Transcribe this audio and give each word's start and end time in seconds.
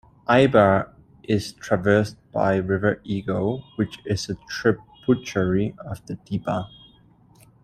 Eibar 0.27 0.89
is 1.25 1.53
traversed 1.53 2.17
by 2.31 2.55
river 2.55 2.99
Ego, 3.03 3.65
which 3.75 3.99
is 4.03 4.31
a 4.31 4.35
tributary 4.49 5.75
of 5.85 6.03
the 6.07 6.15
Deba. 6.15 6.67